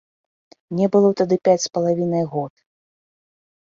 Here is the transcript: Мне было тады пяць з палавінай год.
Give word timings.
Мне 0.75 0.85
было 0.95 1.13
тады 1.23 1.35
пяць 1.51 1.57
з 1.69 1.71
палавінай 1.79 2.25
год. 2.35 2.53